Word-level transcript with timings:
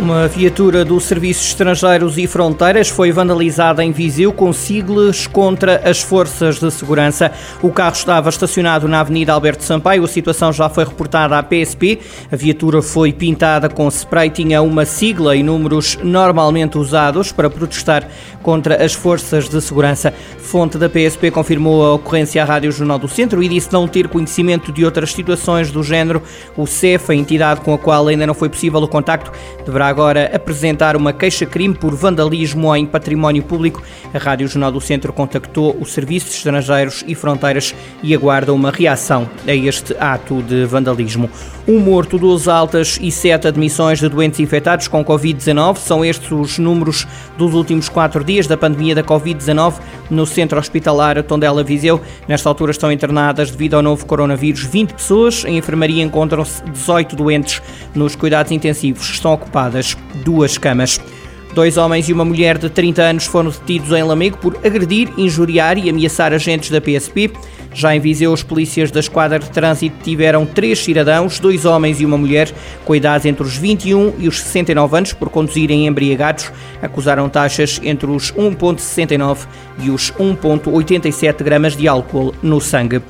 Uma 0.00 0.26
viatura 0.26 0.84
do 0.84 0.98
Serviços 1.00 1.46
Estrangeiros 1.46 2.18
e 2.18 2.26
Fronteiras 2.26 2.88
foi 2.88 3.12
vandalizada 3.12 3.82
em 3.82 3.92
Viseu 3.92 4.32
com 4.32 4.52
siglas 4.52 5.28
contra 5.28 5.88
as 5.88 6.02
forças 6.02 6.58
de 6.58 6.68
segurança. 6.70 7.30
O 7.62 7.70
carro 7.70 7.94
estava 7.94 8.28
estacionado 8.28 8.88
na 8.88 9.00
Avenida 9.00 9.32
Alberto 9.32 9.62
Sampaio. 9.62 10.04
A 10.04 10.08
situação 10.08 10.52
já 10.52 10.68
foi 10.68 10.84
reportada 10.84 11.38
à 11.38 11.42
PSP. 11.42 12.00
A 12.30 12.34
viatura 12.34 12.82
foi 12.82 13.12
pintada 13.12 13.68
com 13.68 13.86
spray, 13.88 14.30
tinha 14.30 14.60
uma 14.60 14.84
sigla 14.84 15.36
e 15.36 15.44
números 15.44 15.96
normalmente 16.02 16.76
usados 16.76 17.30
para 17.30 17.48
protestar 17.48 18.06
contra 18.42 18.84
as 18.84 18.92
forças 18.92 19.48
de 19.48 19.60
segurança. 19.60 20.12
Fonte 20.38 20.76
da 20.76 20.88
PSP 20.88 21.30
confirmou 21.30 21.84
a 21.84 21.94
ocorrência 21.94 22.42
à 22.42 22.44
Rádio 22.44 22.70
Jornal 22.72 22.98
do 22.98 23.08
Centro 23.08 23.42
e 23.42 23.48
disse 23.48 23.72
não 23.72 23.88
ter 23.88 24.08
conhecimento 24.08 24.70
de 24.72 24.84
outras 24.84 25.12
situações 25.12 25.70
do 25.70 25.82
género. 25.82 26.20
O 26.56 26.66
CEF, 26.66 27.10
a 27.10 27.14
entidade 27.14 27.60
com 27.60 27.72
a 27.72 27.78
qual 27.78 28.08
ainda 28.08 28.26
não 28.26 28.34
foi 28.34 28.48
possível 28.48 28.80
o 28.80 28.88
contacto, 28.88 29.32
deverá 29.64 29.83
agora 29.88 30.30
apresentar 30.34 30.96
uma 30.96 31.12
queixa-crime 31.12 31.74
por 31.74 31.94
vandalismo 31.94 32.74
em 32.74 32.86
património 32.86 33.42
público. 33.42 33.82
A 34.12 34.18
Rádio 34.18 34.48
Jornal 34.48 34.72
do 34.72 34.80
Centro 34.80 35.12
contactou 35.12 35.76
os 35.80 35.92
Serviços 35.92 36.34
Estrangeiros 36.34 37.04
e 37.06 37.14
Fronteiras 37.14 37.74
e 38.02 38.14
aguarda 38.14 38.52
uma 38.52 38.70
reação 38.70 39.28
a 39.46 39.54
este 39.54 39.96
ato 39.98 40.42
de 40.42 40.64
vandalismo. 40.64 41.28
Um 41.66 41.78
morto, 41.78 42.18
duas 42.18 42.46
altas 42.46 42.98
e 43.00 43.10
sete 43.10 43.48
admissões 43.48 43.98
de 43.98 44.08
doentes 44.08 44.38
infectados 44.38 44.86
com 44.86 45.02
Covid-19. 45.02 45.78
São 45.78 46.04
estes 46.04 46.30
os 46.30 46.58
números 46.58 47.06
dos 47.38 47.54
últimos 47.54 47.88
quatro 47.88 48.22
dias 48.22 48.46
da 48.46 48.54
pandemia 48.54 48.94
da 48.94 49.02
Covid-19 49.02 49.74
no 50.10 50.26
Centro 50.26 50.58
Hospitalar 50.58 51.22
Tondela 51.22 51.64
Viseu. 51.64 52.02
Nesta 52.28 52.50
altura 52.50 52.70
estão 52.70 52.92
internadas 52.92 53.50
devido 53.50 53.74
ao 53.74 53.82
novo 53.82 54.04
coronavírus 54.04 54.62
20 54.62 54.92
pessoas. 54.92 55.44
Em 55.46 55.56
enfermaria 55.56 56.02
encontram-se 56.02 56.62
18 56.64 57.16
doentes. 57.16 57.62
Nos 57.94 58.14
cuidados 58.14 58.52
intensivos 58.52 59.08
estão 59.08 59.32
duas 60.24 60.56
camas. 60.58 61.00
Dois 61.54 61.76
homens 61.76 62.08
e 62.08 62.12
uma 62.12 62.24
mulher 62.24 62.58
de 62.58 62.68
30 62.68 63.00
anos 63.00 63.26
foram 63.26 63.48
detidos 63.48 63.92
em 63.92 64.02
Lamego 64.02 64.36
por 64.38 64.56
agredir, 64.64 65.08
injuriar 65.16 65.78
e 65.78 65.88
ameaçar 65.88 66.32
agentes 66.32 66.68
da 66.68 66.80
PSP. 66.80 67.30
Já 67.72 67.94
em 67.94 68.00
Viseu, 68.00 68.32
os 68.32 68.42
polícias 68.42 68.90
da 68.90 68.98
Esquadra 68.98 69.38
de 69.38 69.48
Trânsito 69.50 69.96
tiveram 70.02 70.44
três 70.44 70.80
cidadãos, 70.80 71.38
dois 71.38 71.64
homens 71.64 72.00
e 72.00 72.04
uma 72.04 72.18
mulher, 72.18 72.52
com 72.84 72.94
idades 72.94 73.24
entre 73.26 73.44
os 73.44 73.56
21 73.56 74.14
e 74.18 74.26
os 74.26 74.40
69 74.42 74.96
anos, 74.96 75.12
por 75.12 75.28
conduzirem 75.28 75.86
embriagados. 75.86 76.50
Acusaram 76.82 77.28
taxas 77.28 77.80
entre 77.84 78.10
os 78.10 78.32
1,69 78.32 79.46
e 79.78 79.90
os 79.90 80.10
1,87 80.12 81.42
gramas 81.44 81.76
de 81.76 81.86
álcool 81.86 82.34
no 82.42 82.60
sangue. 82.60 83.00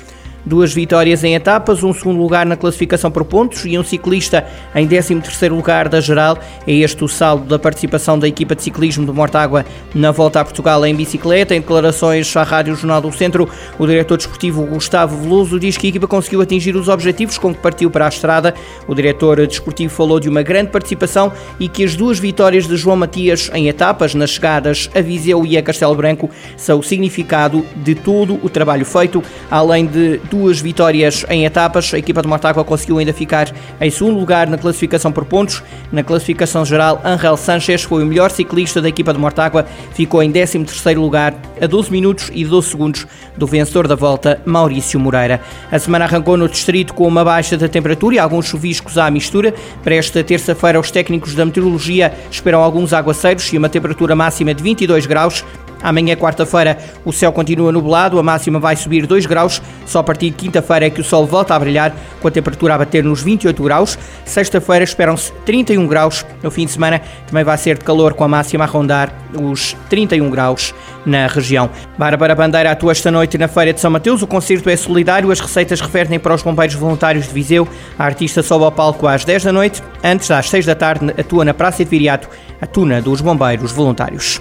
Duas 0.46 0.74
vitórias 0.74 1.24
em 1.24 1.34
etapas, 1.34 1.82
um 1.82 1.92
segundo 1.94 2.20
lugar 2.20 2.44
na 2.44 2.54
classificação 2.54 3.10
por 3.10 3.24
pontos 3.24 3.64
e 3.64 3.78
um 3.78 3.82
ciclista 3.82 4.46
em 4.74 4.86
13º 4.86 5.50
lugar 5.50 5.88
da 5.88 6.02
geral. 6.02 6.38
É 6.66 6.72
este 6.72 7.02
o 7.02 7.08
saldo 7.08 7.46
da 7.46 7.58
participação 7.58 8.18
da 8.18 8.28
equipa 8.28 8.54
de 8.54 8.62
ciclismo 8.62 9.06
de 9.06 9.12
Mortágua 9.12 9.64
na 9.94 10.10
volta 10.10 10.40
a 10.40 10.44
Portugal 10.44 10.84
em 10.84 10.94
bicicleta. 10.94 11.54
Em 11.54 11.60
declarações 11.60 12.36
à 12.36 12.42
Rádio 12.42 12.76
Jornal 12.76 13.00
do 13.00 13.10
Centro, 13.10 13.48
o 13.78 13.86
diretor 13.86 14.18
desportivo 14.18 14.66
Gustavo 14.66 15.16
Veloso 15.16 15.58
diz 15.58 15.78
que 15.78 15.86
a 15.86 15.90
equipa 15.90 16.06
conseguiu 16.06 16.42
atingir 16.42 16.76
os 16.76 16.88
objetivos 16.88 17.38
com 17.38 17.54
que 17.54 17.60
partiu 17.62 17.90
para 17.90 18.04
a 18.04 18.08
estrada. 18.08 18.54
O 18.86 18.94
diretor 18.94 19.46
desportivo 19.46 19.94
falou 19.94 20.20
de 20.20 20.28
uma 20.28 20.42
grande 20.42 20.70
participação 20.70 21.32
e 21.58 21.68
que 21.68 21.84
as 21.84 21.96
duas 21.96 22.18
vitórias 22.18 22.66
de 22.66 22.76
João 22.76 22.96
Matias 22.96 23.50
em 23.54 23.68
etapas, 23.68 24.14
nas 24.14 24.30
chegadas 24.30 24.90
a 24.94 25.00
Viseu 25.00 25.46
e 25.46 25.56
a 25.56 25.62
Castelo 25.62 25.94
Branco, 25.94 26.28
são 26.54 26.80
o 26.80 26.82
significado 26.82 27.64
de 27.76 27.94
todo 27.94 28.38
o 28.42 28.50
trabalho 28.50 28.84
feito, 28.84 29.22
além 29.50 29.86
de 29.86 30.20
duas 30.34 30.60
vitórias 30.60 31.24
em 31.28 31.44
etapas. 31.44 31.94
A 31.94 31.98
equipa 31.98 32.20
de 32.20 32.26
Mortágua 32.26 32.64
conseguiu 32.64 32.98
ainda 32.98 33.12
ficar 33.12 33.54
em 33.80 33.88
segundo 33.88 34.18
lugar 34.18 34.48
na 34.48 34.58
classificação 34.58 35.12
por 35.12 35.24
pontos. 35.24 35.62
Na 35.92 36.02
classificação 36.02 36.64
geral, 36.64 37.00
Angel 37.04 37.36
Sanchez 37.36 37.84
foi 37.84 38.02
o 38.02 38.06
melhor 38.06 38.32
ciclista 38.32 38.82
da 38.82 38.88
equipa 38.88 39.12
de 39.12 39.18
Mortágua, 39.18 39.64
ficou 39.92 40.22
em 40.22 40.32
13º 40.32 40.96
lugar, 40.96 41.34
a 41.60 41.66
12 41.66 41.90
minutos 41.92 42.30
e 42.34 42.44
12 42.44 42.68
segundos 42.68 43.06
do 43.36 43.46
vencedor 43.46 43.86
da 43.86 43.94
volta, 43.94 44.40
Maurício 44.44 44.98
Moreira. 44.98 45.40
A 45.70 45.78
semana 45.78 46.04
arrancou 46.04 46.36
no 46.36 46.48
distrito 46.48 46.94
com 46.94 47.06
uma 47.06 47.24
baixa 47.24 47.56
da 47.56 47.68
temperatura 47.68 48.16
e 48.16 48.18
alguns 48.18 48.46
chuviscos 48.46 48.98
à 48.98 49.08
mistura. 49.10 49.54
Para 49.84 49.94
esta 49.94 50.24
terça-feira, 50.24 50.80
os 50.80 50.90
técnicos 50.90 51.34
da 51.34 51.44
meteorologia 51.44 52.12
esperam 52.28 52.60
alguns 52.60 52.92
aguaceiros 52.92 53.52
e 53.52 53.58
uma 53.58 53.68
temperatura 53.68 54.16
máxima 54.16 54.52
de 54.52 54.62
22 54.62 55.06
graus. 55.06 55.44
Amanhã, 55.84 56.16
quarta-feira, 56.16 56.78
o 57.04 57.12
céu 57.12 57.30
continua 57.30 57.70
nublado, 57.70 58.18
a 58.18 58.22
máxima 58.22 58.58
vai 58.58 58.74
subir 58.74 59.06
2 59.06 59.26
graus. 59.26 59.60
Só 59.84 59.98
a 59.98 60.02
partir 60.02 60.30
de 60.30 60.36
quinta-feira 60.36 60.86
é 60.86 60.90
que 60.90 61.02
o 61.02 61.04
sol 61.04 61.26
volta 61.26 61.54
a 61.54 61.58
brilhar, 61.58 61.94
com 62.22 62.26
a 62.26 62.30
temperatura 62.30 62.74
a 62.74 62.78
bater 62.78 63.04
nos 63.04 63.22
28 63.22 63.62
graus. 63.62 63.98
Sexta-feira 64.24 64.82
esperam-se 64.82 65.30
31 65.44 65.86
graus. 65.86 66.24
No 66.42 66.50
fim 66.50 66.64
de 66.64 66.72
semana 66.72 67.02
também 67.26 67.44
vai 67.44 67.58
ser 67.58 67.76
de 67.76 67.84
calor, 67.84 68.14
com 68.14 68.24
a 68.24 68.28
máxima 68.28 68.64
a 68.64 68.66
rondar 68.66 69.12
os 69.38 69.76
31 69.90 70.30
graus 70.30 70.74
na 71.04 71.26
região. 71.26 71.68
Bárbara 71.98 72.34
Bandeira 72.34 72.70
atua 72.70 72.92
esta 72.92 73.10
noite 73.10 73.36
na 73.36 73.46
Feira 73.46 73.74
de 73.74 73.80
São 73.80 73.90
Mateus. 73.90 74.22
O 74.22 74.26
concerto 74.26 74.70
é 74.70 74.76
solidário, 74.76 75.30
as 75.30 75.40
receitas 75.40 75.82
referem 75.82 76.18
para 76.18 76.34
os 76.34 76.42
bombeiros 76.42 76.74
voluntários 76.74 77.26
de 77.26 77.34
Viseu. 77.34 77.68
A 77.98 78.04
artista 78.06 78.42
sobe 78.42 78.64
ao 78.64 78.72
palco 78.72 79.06
às 79.06 79.22
10 79.22 79.44
da 79.44 79.52
noite. 79.52 79.82
Antes, 80.02 80.30
às 80.30 80.48
6 80.48 80.64
da 80.64 80.74
tarde, 80.74 81.12
atua 81.18 81.44
na 81.44 81.52
Praça 81.52 81.84
de 81.84 81.90
Viriato, 81.90 82.26
a 82.58 82.66
tuna 82.66 83.02
dos 83.02 83.20
bombeiros 83.20 83.70
voluntários. 83.70 84.40